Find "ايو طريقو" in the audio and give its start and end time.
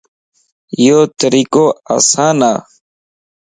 0.77-1.65